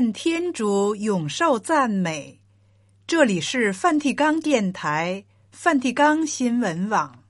[0.00, 2.40] 愿天主永受赞美。
[3.06, 7.22] 这里是梵蒂冈电台、梵蒂冈新闻网。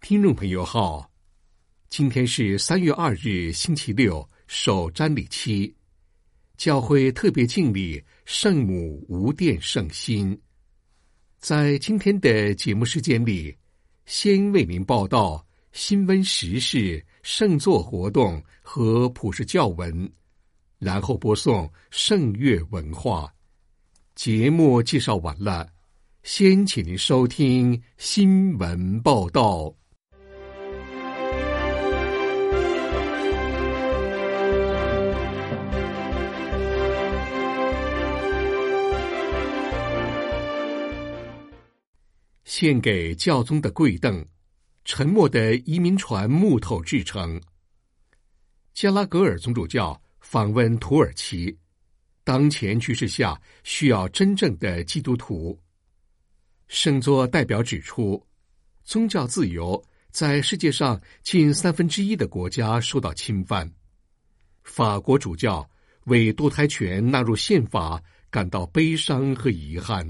[0.00, 1.10] 听众朋友好，
[1.88, 5.74] 今天是三月二日，星期六，首瞻礼期。
[6.56, 10.40] 教会特别敬礼圣母无玷圣心。
[11.42, 13.52] 在今天的节目时间里，
[14.06, 20.08] 先为您报道新闻时事、圣座活动和普世教文，
[20.78, 23.28] 然后播送圣乐文化。
[24.14, 25.68] 节目介绍完了，
[26.22, 29.81] 先请您收听新闻报道。
[42.54, 44.22] 献给教宗的跪凳，
[44.84, 47.40] 沉没的移民船木头制成。
[48.74, 51.56] 加拉格尔总主教访问土耳其，
[52.24, 55.58] 当前局势下需要真正的基督徒。
[56.68, 58.22] 圣座代表指出，
[58.84, 63.72] 宗教自由在世界上近三分之一的国家受到侵犯。
[64.62, 65.66] 法国主教
[66.04, 70.06] 为堕胎权纳入宪法感到悲伤和遗憾。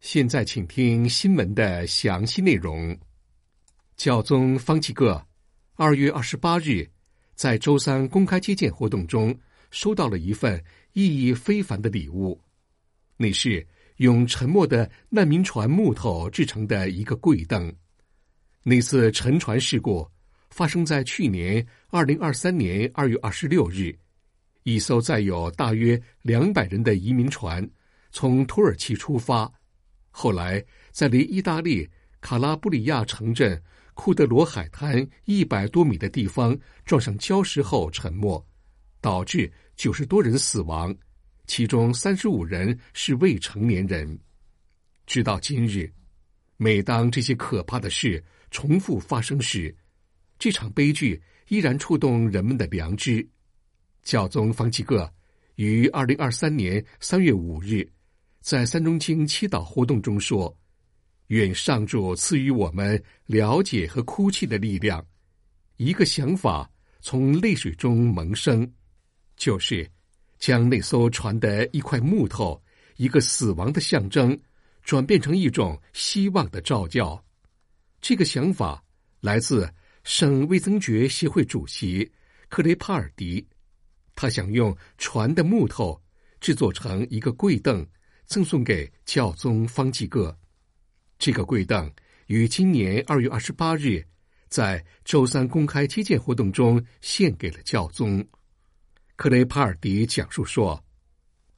[0.00, 2.98] 现在，请听新闻的详细内容。
[3.96, 5.24] 教宗方济各
[5.76, 6.84] 二月二十八日
[7.36, 9.32] 在周三公开接见活动中，
[9.70, 10.60] 收到了一份
[10.94, 12.40] 意义非凡的礼物，
[13.16, 13.64] 那是
[13.98, 17.72] 用沉没的难民船木头制成的一个柜凳。
[18.64, 20.04] 那次沉船事故
[20.50, 23.96] 发生在去年二零二三年二月二十六日，
[24.64, 27.66] 一艘载有大约两百人的移民船
[28.10, 29.50] 从土耳其出发。
[30.10, 31.88] 后来，在离意大利
[32.20, 33.60] 卡拉布里亚城镇
[33.94, 38.44] 库德罗海滩一百多米的地方撞上礁石后沉没，
[39.00, 40.94] 导致九十多人死亡，
[41.46, 44.18] 其中三十五人是未成年人。
[45.06, 45.90] 直到今日，
[46.56, 49.74] 每当这些可怕的事重复发生时，
[50.40, 53.24] 这场悲剧依然触动人们的良知。
[54.02, 55.08] 教宗方济各
[55.56, 57.86] 于二零二三年三月五日，
[58.40, 60.56] 在三中经祈祷活动中说
[61.28, 65.04] ：“愿上主赐予我们了解和哭泣的力量。
[65.76, 66.68] 一个想法
[67.02, 68.66] 从泪水中萌生，
[69.36, 69.86] 就是
[70.38, 72.58] 将那艘船的一块木头、
[72.96, 74.40] 一个死亡的象征，
[74.82, 77.22] 转变成一种希望的召教。
[78.00, 78.82] 这个想法
[79.20, 79.70] 来自
[80.04, 82.10] 省卫增爵协会主席
[82.48, 83.46] 克雷帕尔迪，
[84.14, 86.00] 他想用船的木头
[86.40, 87.86] 制作成一个跪凳。”
[88.30, 90.38] 赠送给教宗方济各，
[91.18, 91.92] 这个跪凳
[92.28, 94.06] 于今年二月二十八日
[94.48, 98.24] 在周三公开接见活动中献给了教宗。
[99.16, 100.80] 克雷帕尔迪讲述说：“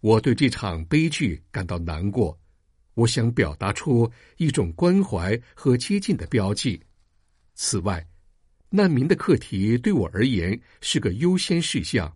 [0.01, 2.41] 我对这场悲剧感到难过，
[2.95, 6.83] 我想表达出一种关怀和接近的标记。
[7.55, 8.03] 此外，
[8.75, 12.13] 难民的课题对我而言是个优先事项，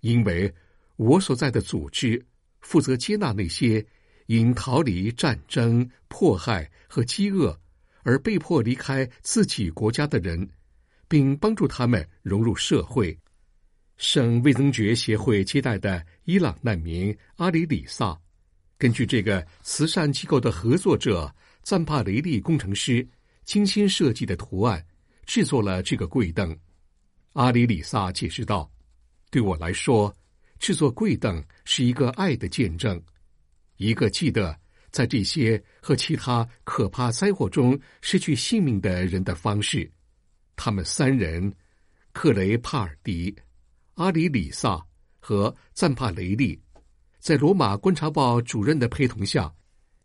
[0.00, 0.52] 因为
[0.96, 2.22] 我所在的组织。”
[2.60, 3.84] 负责接纳那些
[4.24, 7.54] 因逃离战争、迫害和饥饿
[8.04, 10.48] 而被迫离开自己国家的人，
[11.06, 13.16] 并帮助他们融入社会。
[13.98, 18.18] 圣魏增爵协会接待的伊朗难民阿里里萨，
[18.78, 23.06] 根据这个慈善机构的合作者赞帕雷利工程师
[23.44, 24.82] 精心设计的图案，
[25.26, 26.56] 制作了这个跪凳。
[27.32, 28.70] 阿里里萨解释道
[29.30, 30.14] ：“对我来说。”
[30.60, 33.02] 制作跪凳是一个爱的见证，
[33.76, 34.58] 一个记得
[34.90, 39.90] 在这些和其他可怕灾祸中失去性命的人的方式。
[40.56, 41.52] 他们三人，
[42.12, 43.36] 克雷帕尔迪、
[43.94, 44.82] 阿里里萨
[45.18, 46.58] 和赞帕雷利，
[47.18, 49.52] 在罗马观察报主任的陪同下，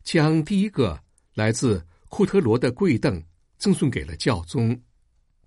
[0.04, 1.02] 将第一个
[1.36, 3.24] 来自库特罗的跪凳
[3.58, 4.78] 赠送给了教宗，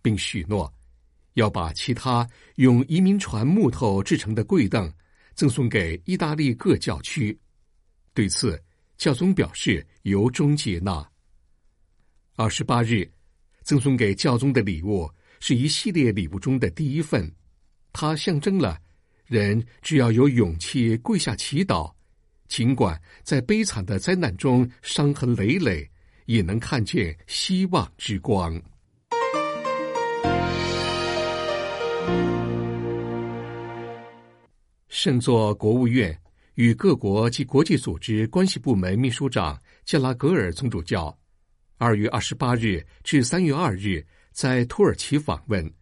[0.02, 0.70] 并许诺
[1.34, 4.92] 要把其他用移民船木头制成的跪凳。
[5.34, 7.36] 赠送给意大利各教区，
[8.12, 8.62] 对此
[8.98, 11.10] 教宗表示由衷接纳。
[12.36, 13.10] 二十八日，
[13.62, 15.10] 赠送给教宗的礼物
[15.40, 17.34] 是一系列礼物中的第一份，
[17.94, 18.78] 它象征了
[19.24, 21.90] 人只要有勇气跪下祈祷，
[22.46, 25.90] 尽管在悲惨的灾难中伤痕累累，
[26.26, 28.62] 也能看见希望之光。
[34.92, 36.16] 圣座国务院
[36.56, 41.18] 与各国及国际组织关系部门秘书长加拉格尔总主教，
[41.78, 45.72] 二月二十八日至三月二日在土耳其访问，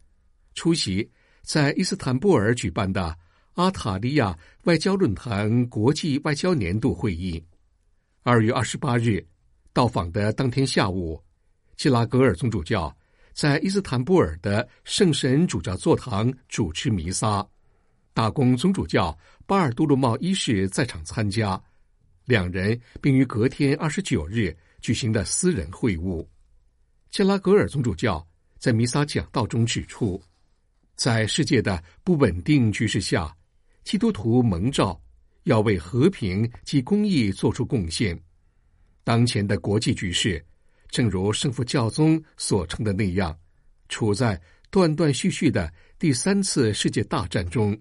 [0.55, 1.11] 出席
[1.43, 3.19] 在伊斯坦布尔举办的
[3.55, 7.45] 阿塔利亚外交论坛国际外交年度会议。
[8.23, 9.27] 二月二十八日
[9.73, 11.21] 到访的当天下午，
[11.77, 12.97] 加拉格尔总主教
[13.33, 17.45] 在伊斯坦布尔的圣神主教座堂主持弥撒。
[18.13, 19.17] 大公宗主教
[19.47, 21.61] 巴尔杜鲁茂一世在场参加，
[22.25, 26.27] 两人并于隔天二十九日举行了私人会晤。
[27.11, 28.27] 加拉格尔宗主教
[28.59, 30.21] 在弥撒讲道中指出，
[30.97, 33.35] 在世界的不稳定局势下，
[33.85, 35.01] 基督徒蒙召
[35.45, 38.21] 要为和平及公益做出贡献。
[39.05, 40.45] 当前的国际局势，
[40.89, 43.37] 正如圣父教宗所称的那样，
[43.89, 47.81] 处在断断续续的第三次世界大战中。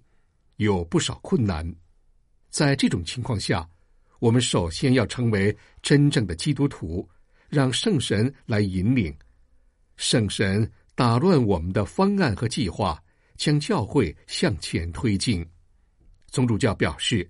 [0.59, 1.73] 有不少困难，
[2.49, 3.65] 在这种情况下，
[4.19, 7.07] 我们首先要成为真正的基督徒，
[7.47, 9.15] 让圣神来引领，
[9.95, 13.01] 圣神打乱我们的方案和计划，
[13.37, 15.47] 将教会向前推进。
[16.27, 17.25] 宗主教表示，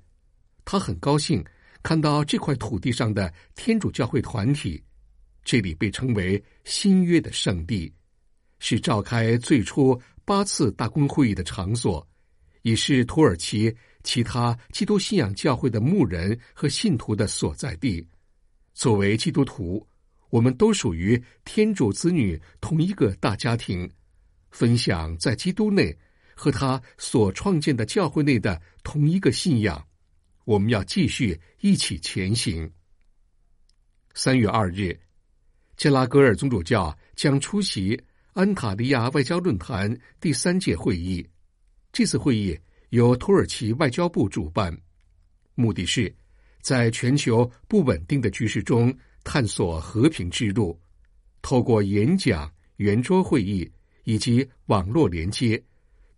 [0.66, 1.46] 他很高兴
[1.84, 4.84] 看到这块土地上的天主教会团体，
[5.44, 7.94] 这里被称为新约的圣地，
[8.58, 12.04] 是召开最初八次大公会议的场所。
[12.62, 18.06] 也是土耳其其他基督信仰教会的牧人和信徒的所在地。
[18.74, 19.86] 作为基督徒，
[20.30, 23.90] 我们都属于天主子女同一个大家庭，
[24.52, 25.98] 分享在基督内
[26.36, 29.86] 和他所创建的教会内的同一个信仰。
[30.46, 32.72] 我们要继续一起前行。
[34.16, 35.00] 三月二日，
[35.78, 38.02] 加拉格尔宗主教将出席
[38.34, 41.26] 安塔利亚外交论坛第三届会议。
[41.92, 42.58] 这次会议
[42.90, 44.76] 由土耳其外交部主办，
[45.56, 46.14] 目的是
[46.62, 50.80] 在全球不稳定的局势中探索和平之路。
[51.42, 53.70] 透过演讲、圆桌会议
[54.04, 55.62] 以及网络连接，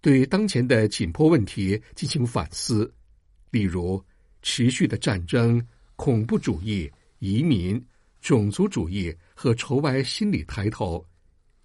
[0.01, 2.91] 对当前的紧迫问题进行反思，
[3.51, 4.03] 例如
[4.41, 5.63] 持续的战争、
[5.95, 7.79] 恐怖主义、移民、
[8.19, 11.05] 种族主义和仇外心理抬头，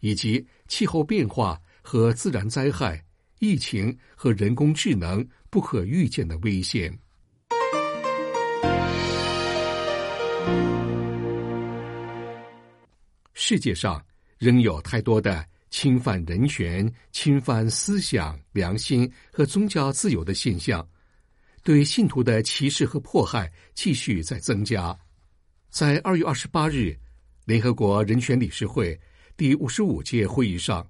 [0.01, 3.03] 以及气候变化和自然灾害。
[3.39, 6.97] 疫情和人工智能不可预见的危险。
[13.35, 14.05] 世界上
[14.39, 20.87] 仍有太多的侵犯人权、侵犯思想、良心和宗教自由的现象，
[21.63, 24.99] 对信徒的歧视和迫害继续在增加。
[25.69, 26.99] 在二月二十八日，
[27.45, 28.99] 联合国人权理事会
[29.37, 30.85] 第五十五届会议上。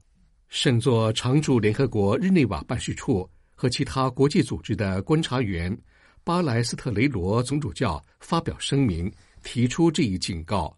[0.48, 5.76] 圣座常驻联合国日内瓦办事处和其他国际组织的观察员
[6.22, 9.12] 巴莱斯特雷罗总主教发表声明，
[9.42, 10.76] 提出这一警告。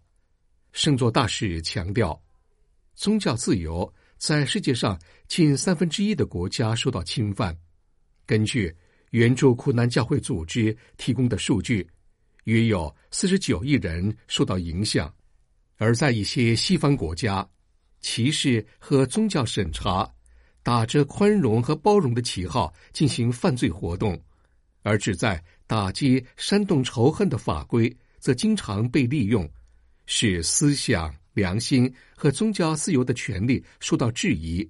[0.71, 2.19] 圣座大使强调，
[2.93, 7.55] 宗教自由在世界上近三分之一的国家受到侵犯。
[8.25, 8.75] 根据
[9.11, 11.87] 援助苦难教会组织提供的数据，
[12.43, 15.11] 约有四十九亿人受到影响，
[15.77, 17.47] 而在一些西方国家。
[18.01, 20.09] 歧视和宗教审查，
[20.63, 24.19] 打着宽容和包容的旗号进行犯罪活动，
[24.83, 29.49] 而旨在打击、煽动仇恨的法规则经常被利用，
[30.05, 34.67] 使思想、良心和宗教自由的权利受到质疑。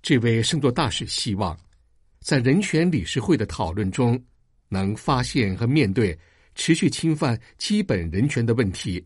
[0.00, 1.58] 这位圣座大使希望，
[2.20, 4.20] 在人权理事会的讨论中，
[4.68, 6.18] 能发现和面对
[6.54, 9.04] 持续侵犯基本人权的问题，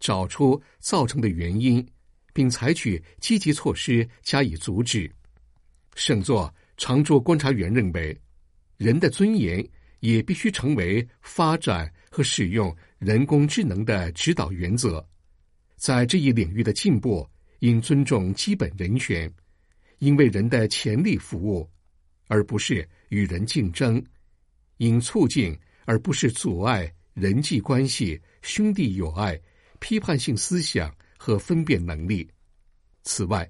[0.00, 1.86] 找出造成的原因。
[2.32, 5.10] 并采取积极措施加以阻止。
[5.94, 8.18] 圣座常驻观察员认为，
[8.76, 9.66] 人的尊严
[10.00, 15.06] 也必须成为发展和使用人工智能的指导原则。
[15.76, 19.32] 在这一领域的进步，应尊重基本人权，
[19.98, 21.68] 应为人的潜力服务，
[22.28, 24.00] 而不是与人竞争；
[24.78, 29.38] 应促进而不是阻碍人际关系、兄弟友爱、
[29.78, 30.92] 批判性思想。
[31.22, 32.28] 和分辨能力。
[33.04, 33.48] 此外，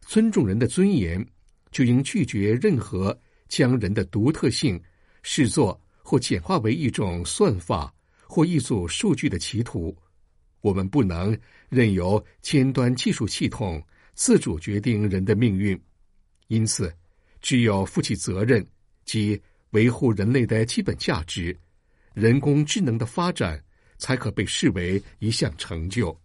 [0.00, 1.22] 尊重人的尊严，
[1.70, 3.14] 就应拒绝任何
[3.46, 4.82] 将人的独特性
[5.22, 7.94] 视作或简化为一种算法
[8.26, 9.94] 或一组数据的企图。
[10.62, 13.82] 我们不能任由尖端技术系统
[14.14, 15.78] 自主决定人的命运。
[16.48, 16.90] 因此，
[17.42, 18.66] 只有负起责任
[19.04, 19.38] 及
[19.72, 21.54] 维护人类的基本价值，
[22.14, 23.62] 人工智能的发展
[23.98, 26.18] 才可被视为一项成就。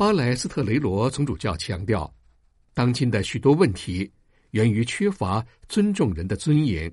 [0.00, 2.10] 巴莱斯特雷罗总主教强调，
[2.72, 4.10] 当今的许多问题
[4.52, 6.90] 源于缺乏尊重人的尊严，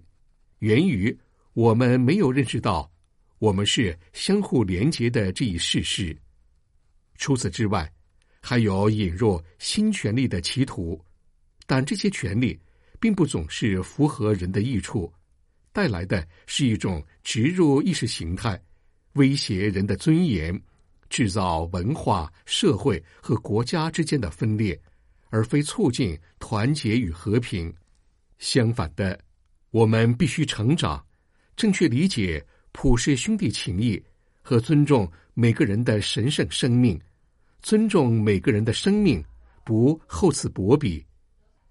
[0.59, 1.17] 源于
[1.53, 2.91] 我们没有认识到
[3.39, 6.13] 我们是相互连结的这一事实。
[7.15, 7.89] 除此之外，
[8.41, 11.01] 还有引入新权力的企图，
[11.65, 12.59] 但这些权力
[12.99, 15.09] 并不总是符合人的益处，
[15.71, 18.61] 带来的是一种植入意识形态，
[19.13, 20.61] 威胁人的尊严，
[21.09, 24.79] 制造文化、社会和国家之间的分裂，
[25.29, 27.73] 而非促进团结与和平。
[28.39, 29.19] 相反的，
[29.71, 31.03] 我们必须成长。
[31.55, 34.01] 正确理解普世兄弟情谊
[34.41, 36.99] 和尊重每个人的神圣生命，
[37.61, 39.23] 尊重每个人的生命，
[39.63, 41.03] 不厚此薄彼。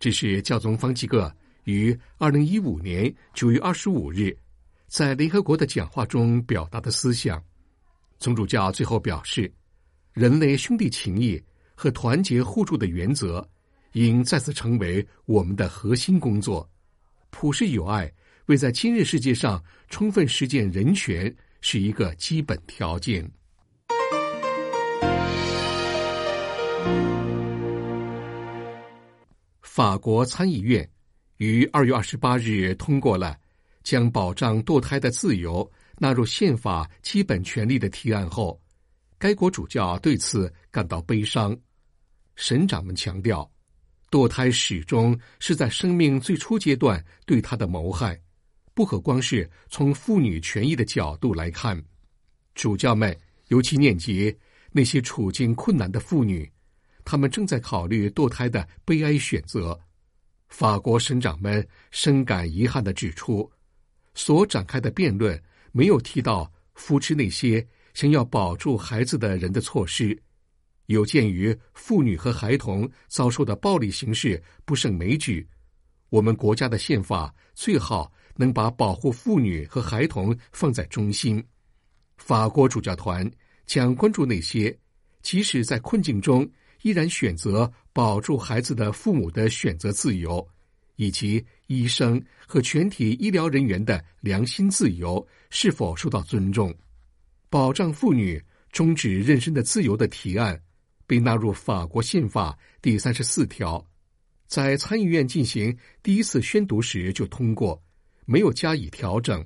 [0.00, 1.32] 这是教宗方济各
[1.64, 4.36] 于二零一五年九月二十五日
[4.88, 7.42] 在联合国的讲话中表达的思想。
[8.18, 9.52] 宗主教最后表示，
[10.12, 11.42] 人类兄弟情谊
[11.74, 13.46] 和团结互助的原则
[13.92, 16.68] 应再次成为我们的核心工作。
[17.30, 18.12] 普世友爱。
[18.46, 23.28] 为在今日世界上充分实践人权是一个基本条件。
[29.62, 30.88] 法国参议院
[31.38, 33.36] 于二月二十八日通过了
[33.82, 35.68] 将保障堕胎的自由
[35.98, 38.60] 纳入宪法基本权利的提案后，
[39.18, 41.56] 该国主教对此感到悲伤。
[42.34, 43.50] 神长们强调，
[44.10, 48.20] 堕胎始终是在生命最初阶段对他的谋害。
[48.74, 51.82] 不可光是从妇女权益的角度来看，
[52.54, 53.16] 主教们
[53.48, 54.36] 尤其念及
[54.70, 56.50] 那些处境困难的妇女，
[57.02, 59.78] 他们正在考虑堕胎的悲哀选择。
[60.48, 63.50] 法国神长们深感遗憾地指出，
[64.14, 65.42] 所展开的辩论
[65.76, 70.18] 没有提到扶持那些想要保住孩子的人的措施。
[70.86, 75.46] 有鉴于妇女和孩童遭受的暴力形式不胜枚举，
[76.08, 78.10] 我们国家的宪法最好。
[78.38, 81.42] 能把保护妇女和孩童放在中心。
[82.18, 83.26] 法国主教团
[83.64, 84.78] 将关注那些
[85.22, 86.46] 即使在困境中
[86.82, 90.46] 依然选择保住孩子的父母的选择自由，
[90.96, 95.26] 以及医生和全体医疗人员的良心自由
[95.58, 96.70] 是否受到尊重。
[97.48, 98.38] 保障妇女
[98.72, 100.60] 终止妊娠的自由的提案
[101.06, 103.82] 被纳入法国宪法第三十四条，
[104.46, 107.82] 在参议院进行第一次宣读时就通过。
[108.26, 109.42] 没有加以调整，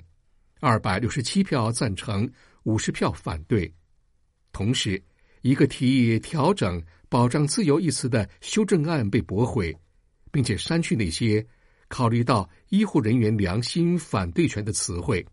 [0.59, 2.29] 二百六十七票赞成，
[2.63, 3.73] 五十票反对。
[4.51, 5.01] 同时，
[5.43, 9.73] 一个提议调整“保障自由”一词的修正案被驳回，
[10.29, 11.45] 并且删去那些
[11.87, 15.25] 考虑到医护人员良心反对权的词汇。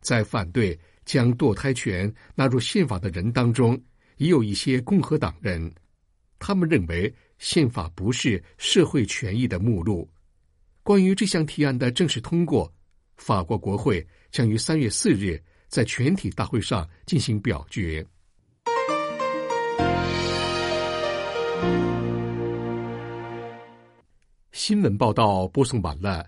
[0.00, 3.80] 在反对将堕胎权纳入宪法的人当中，
[4.16, 5.72] 也有一些共和党人，
[6.38, 10.08] 他们认为宪法不是社会权益的目录。
[10.82, 12.72] 关于这项提案的正式通过。
[13.16, 18.06] 法国国会将于三月四日在全体大会上进行表决。
[24.52, 26.26] 新闻报道播送完了，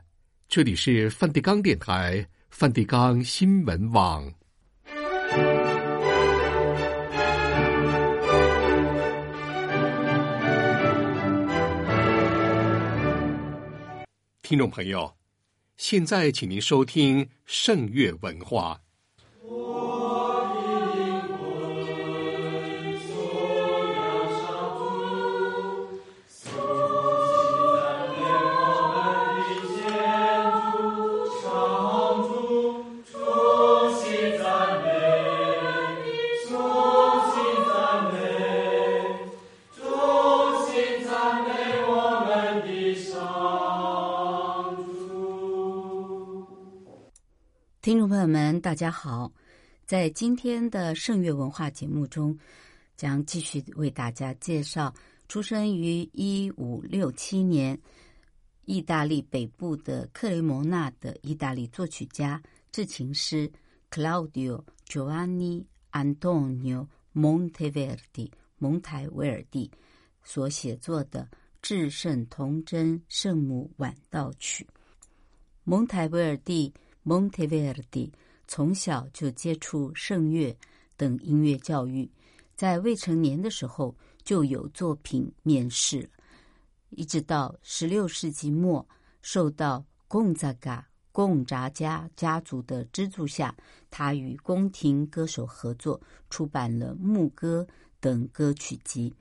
[0.49, 4.33] 这里是梵蒂冈电台梵蒂冈新闻网。
[14.43, 15.14] 听众朋友。
[15.76, 18.81] 现在，请您收听圣乐文化。
[48.69, 49.33] 大家好！
[49.87, 52.39] 在今天的圣乐文化节目中，
[52.99, 54.95] 将继续为大家介绍
[55.27, 57.81] 出生于一五六七年
[58.67, 63.51] 意大利北部的克雷蒙纳的意大利作曲家、制琴师
[63.91, 69.71] Claudio Giovanni Antonio Monteverdi 蒙台维尔第
[70.23, 71.27] 所写作的
[71.63, 74.63] 《至圣童贞圣母晚祷曲》。
[75.65, 76.71] 蒙台维尔第。
[77.05, 78.13] 蒙特维尔第
[78.49, 80.57] 从小就接触圣乐
[80.97, 82.11] 等音乐教育，
[82.57, 86.09] 在未成年的时候就有作品面世，
[86.90, 88.85] 一直到十六世纪末，
[89.21, 93.55] 受到贡扎嘎贡扎加家族的资助下，
[93.90, 96.00] 他与宫廷歌手合作，
[96.31, 97.67] 出版了牧歌
[98.00, 99.12] 等歌曲集。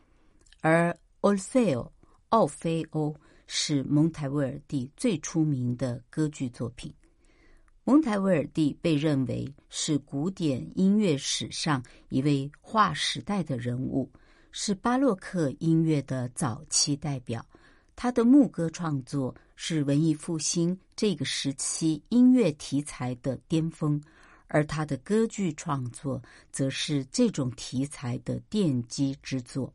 [0.62, 1.92] 而奥菲欧
[2.30, 3.14] 奥菲欧
[3.46, 6.94] 是蒙台威尔第最出名的歌剧作品。
[7.88, 14.12] 蒙台维尔第被认为是古典音乐史上一位划时代的人物，
[14.52, 17.46] 是巴洛克音乐的早期代表。
[17.96, 24.02] 他的牧歌创作是文艺复兴这个时期音乐题材的巅峰，
[24.48, 29.74] 而他的歌剧创作则是这种题材的奠基之作。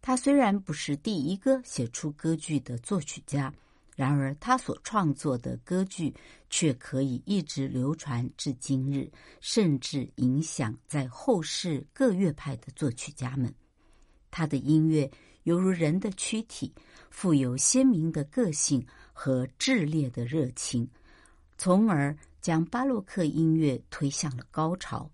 [0.00, 3.52] 他虽然不是第一个写出歌剧的作曲家。
[3.96, 6.14] 然而，他所创作的歌剧
[6.50, 9.10] 却可以一直流传至今日，
[9.40, 13.52] 甚至影响在后世各乐派的作曲家们。
[14.30, 15.10] 他的音乐
[15.44, 16.70] 犹如人的躯体，
[17.08, 20.86] 富有鲜明的个性和炽烈的热情，
[21.56, 25.10] 从而将巴洛克音乐推向了高潮。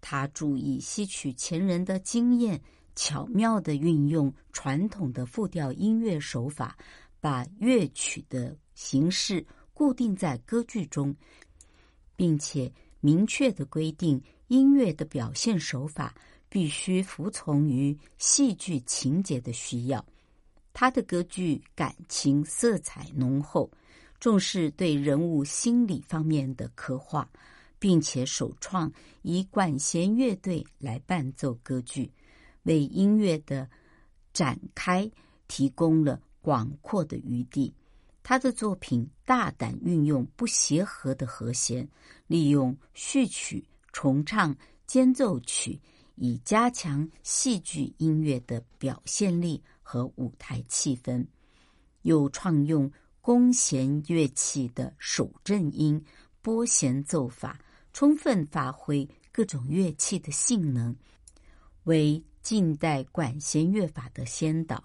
[0.00, 2.60] 他注意吸取前人的经验，
[2.96, 6.76] 巧妙地运用传统的复调音乐手法。
[7.20, 11.14] 把乐曲的形式固定在歌剧中，
[12.14, 16.14] 并且明确地规定音乐的表现手法
[16.48, 20.04] 必须服从于戏剧情节的需要。
[20.72, 23.70] 他的歌剧感情色彩浓厚，
[24.20, 27.28] 重视对人物心理方面的刻画，
[27.78, 28.92] 并且首创
[29.22, 32.10] 以管弦乐队来伴奏歌剧，
[32.64, 33.68] 为音乐的
[34.32, 35.10] 展开
[35.48, 36.20] 提供了。
[36.46, 37.74] 广阔的余地，
[38.22, 41.88] 他的作品大胆运用不协和的和弦，
[42.28, 45.76] 利用序曲、重唱、间奏曲，
[46.14, 51.26] 以加强戏剧音乐的表现力和舞台气氛。
[52.02, 52.88] 又创用
[53.20, 56.00] 弓弦乐器的手震音、
[56.42, 57.60] 拨弦奏法，
[57.92, 60.94] 充分发挥各种乐器的性能，
[61.82, 64.84] 为近代管弦乐法的先导。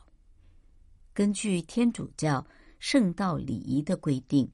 [1.13, 2.45] 根据天主教
[2.79, 4.49] 圣道礼仪的规定，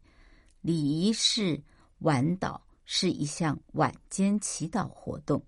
[0.61, 1.61] 礼仪式
[1.99, 5.41] 晚祷是一项晚间祈祷活动。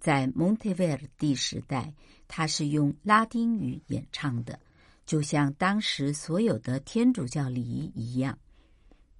[0.00, 1.92] 在蒙特维尔第时代，
[2.26, 4.58] 它是用拉丁语演唱的，
[5.06, 8.36] 就像当时所有的天主教礼仪一样。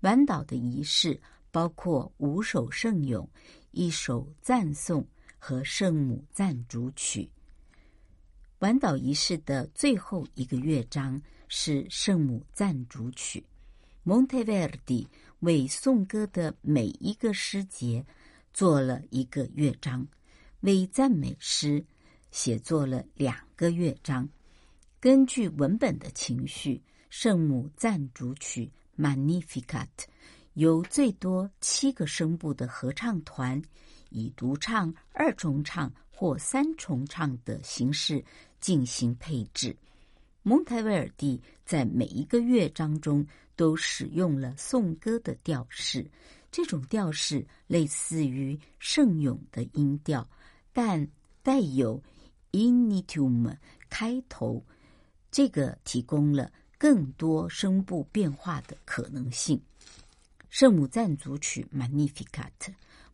[0.01, 1.21] 晚祷的仪式
[1.53, 3.29] 包括五首圣咏、
[3.71, 5.07] 一首赞颂
[5.39, 7.31] 和圣母赞主曲。
[8.61, 13.43] 晚祷仪式的最后一个乐章是圣母赞主曲。
[14.03, 18.05] 蒙台维尔第为颂歌的每一个诗节
[18.53, 20.07] 做了一个乐章，
[20.61, 21.83] 为赞美诗
[22.31, 24.29] 写作了两个乐章。
[25.01, 29.89] 根据文本的情绪，圣母赞主曲 Magnificat
[30.53, 33.63] 由最多七个声部的合唱团
[34.11, 38.23] 以独唱、二重唱或三重唱的形式。
[38.61, 39.75] 进行配置。
[40.43, 46.09] 蒙台维尔第在每一个乐章中都使用了颂歌的调式，
[46.51, 50.27] 这种调式类似于圣咏的音调，
[50.73, 51.07] 但
[51.43, 52.03] 带有
[52.53, 53.55] infinitum
[53.89, 54.65] 开头，
[55.31, 59.61] 这个提供了更多声部变化的可能性。
[60.49, 62.51] 圣母赞主曲 Magnificat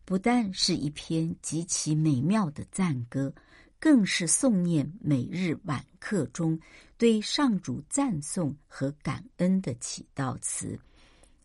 [0.05, 3.33] 不但是一篇极其美妙的赞歌。
[3.79, 6.59] 更是诵念每日晚课中
[6.97, 10.79] 对上主赞颂和感恩的祈祷词。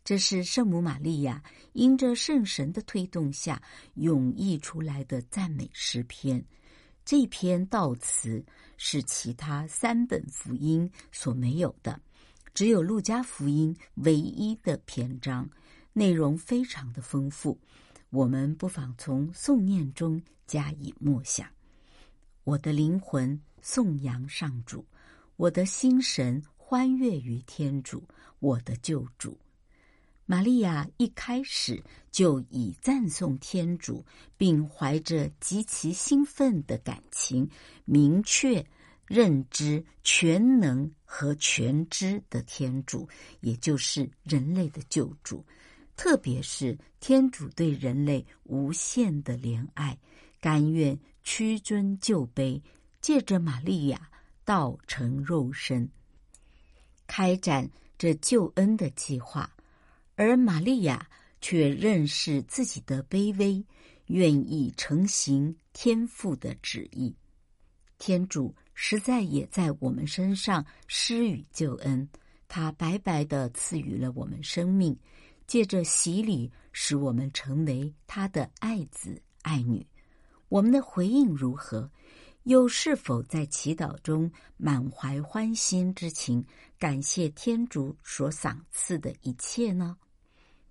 [0.04, 1.42] 这是圣母玛利亚
[1.74, 3.62] 因着圣神的推动下
[3.94, 6.44] 涌溢出来的赞美诗篇。
[7.04, 8.44] 这篇悼词
[8.76, 12.00] 是其他三本福音所没有的，
[12.54, 15.48] 只有路加福音唯一的篇章，
[15.92, 17.58] 内容非常的丰富。
[18.10, 21.46] 我们不妨从诵念中加以默想。
[22.44, 24.84] 我的灵魂颂扬上主，
[25.36, 28.02] 我的心神欢悦于天主，
[28.40, 29.38] 我的救主。
[30.26, 34.04] 玛利亚一开始就以赞颂天主，
[34.36, 37.48] 并怀着极其兴奋的感情，
[37.84, 38.64] 明确
[39.06, 43.08] 认知全能和全知的天主，
[43.40, 45.44] 也就是人类的救主，
[45.96, 49.96] 特别是天主对人类无限的怜爱，
[50.40, 50.98] 甘愿。
[51.24, 52.60] 屈尊就卑，
[53.00, 54.10] 借着玛利亚
[54.44, 55.88] 道成肉身，
[57.06, 59.50] 开展这救恩的计划，
[60.16, 61.08] 而玛利亚
[61.40, 63.64] 却认识自己的卑微，
[64.06, 67.14] 愿意承行天父的旨意。
[67.98, 72.08] 天主实在也在我们身上施予救恩，
[72.48, 74.96] 他白白的赐予了我们生命，
[75.46, 79.86] 借着洗礼，使我们成为他的爱子爱女。
[80.52, 81.90] 我们的回应如何？
[82.42, 86.44] 又是否在祈祷中满怀欢欣之情，
[86.78, 89.96] 感谢天主所赏赐的一切呢？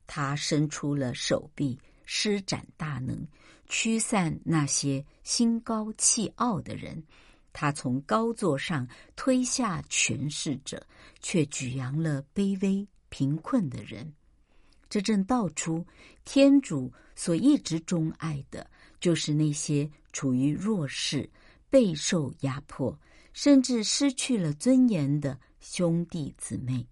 [0.05, 3.25] 他伸出了手臂，施展大能，
[3.69, 7.03] 驱散那些心高气傲的人。
[7.51, 10.85] 他从高座上推下权势者，
[11.21, 14.13] 却举扬了卑微贫困的人。
[14.87, 15.83] 这正道出
[16.23, 18.69] 天主所一直钟爱的，
[19.01, 21.29] 就是那些处于弱势、
[21.69, 22.97] 备受压迫，
[23.33, 26.87] 甚至失去了尊严的兄弟姊妹。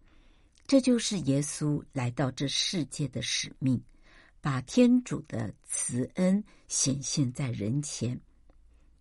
[0.68, 3.82] 这就是耶稣来到这世界的使命，
[4.42, 8.20] 把天主的慈恩显现在人前。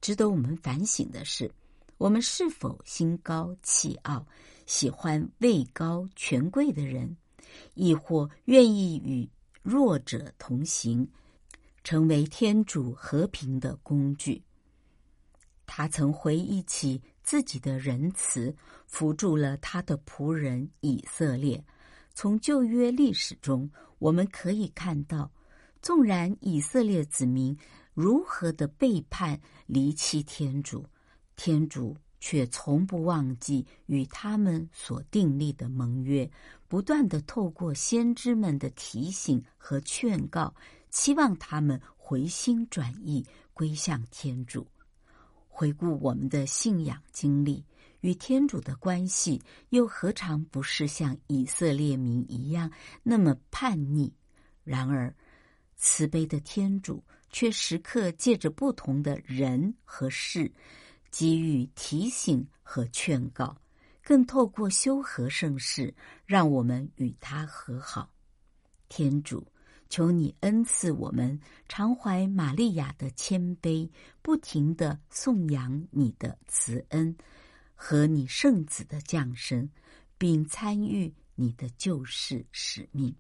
[0.01, 1.51] 值得我们反省的是，
[1.97, 4.27] 我们是否心高气傲，
[4.65, 7.17] 喜欢位高权贵的人，
[7.75, 9.29] 亦或愿意与
[9.63, 11.07] 弱者同行，
[11.89, 14.43] 成为天主和平的工具？
[15.65, 18.55] 他曾回忆起自己的仁慈，
[18.87, 21.65] 扶助了他的仆人以色列。
[22.13, 25.33] 从旧约历史中，我们可以看到，
[25.81, 27.57] 纵然以色列子民
[27.95, 30.85] 如何的背叛、离弃天主，
[31.37, 36.31] 天主却从不忘记与他们所订立的盟约，
[36.69, 40.55] 不断的透过先知们的提醒和劝告，
[40.91, 44.67] 期望他们回心转意，归向天主。
[45.49, 47.65] 回顾我们的信仰经历，
[48.01, 52.71] 与天主的关系，又何尝不是像以色列民一样
[53.03, 54.13] 那么叛逆？
[54.63, 55.13] 然而，
[55.77, 60.53] 慈悲的天主却时刻借着不同的人和事，
[61.11, 63.57] 给予提醒和劝告，
[64.03, 65.93] 更透过修和圣事，
[66.25, 68.09] 让我们与他和好。
[68.89, 69.45] 天主。
[69.89, 73.89] 求你恩赐我们常怀玛利亚的谦卑，
[74.21, 77.17] 不停的颂扬你的慈恩
[77.75, 79.71] 和你圣子的降生，
[80.19, 83.15] 并参与你的救世使命。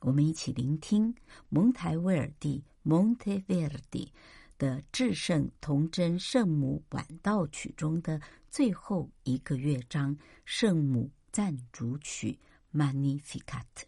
[0.00, 1.12] 我们一起聆听
[1.48, 4.10] 蒙台威尔第 （Monteverdi）
[4.56, 12.38] 的《至圣童真圣母晚道曲》中的最后一个乐章《圣母赞主曲》
[12.78, 13.87] （Magnificat）。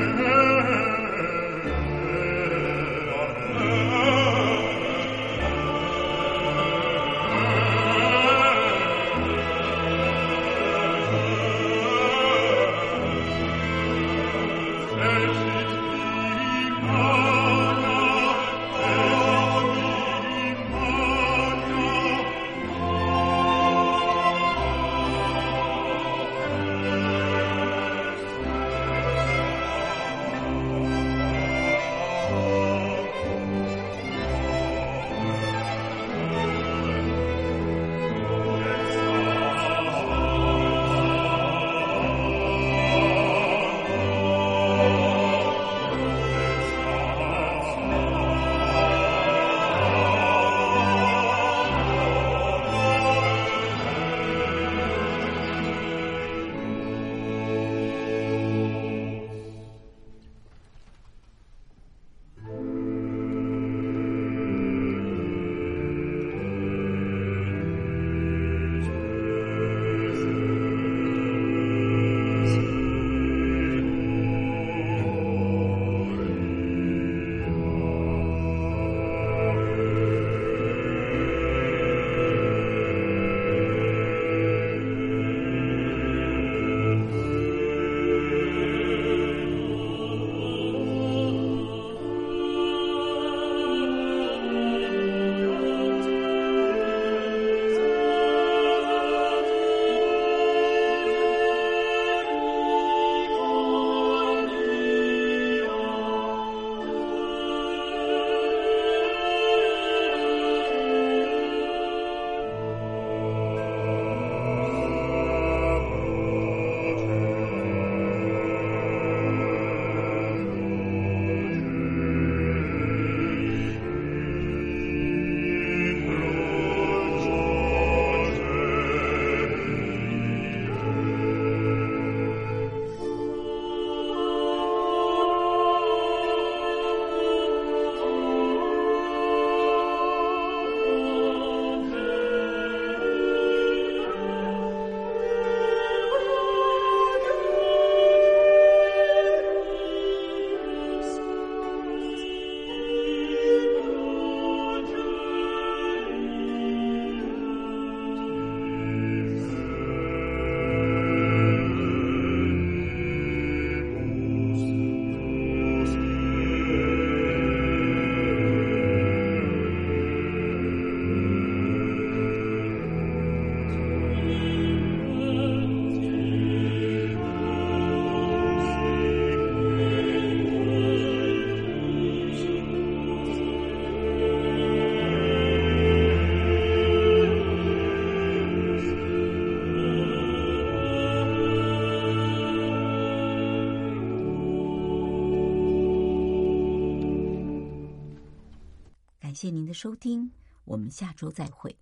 [199.71, 200.29] 的收听，
[200.65, 201.73] 我们下周再会。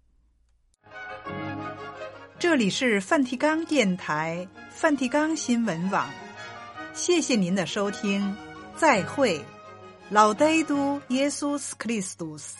[2.38, 6.08] 这里是梵蒂冈电台、梵蒂冈新闻网，
[6.93, 8.36] 谢谢您的收听，
[8.75, 9.43] 再会，
[10.12, 12.58] 老爹都耶稣斯克里斯多斯。